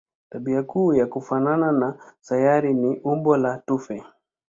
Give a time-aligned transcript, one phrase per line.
[0.29, 4.03] Tabia kuu ya kufanana na sayari ni umbo la tufe.